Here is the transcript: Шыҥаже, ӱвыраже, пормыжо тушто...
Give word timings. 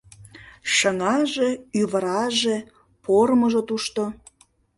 Шыҥаже, 0.75 1.49
ӱвыраже, 1.79 2.57
пормыжо 3.03 3.61
тушто... 3.67 4.03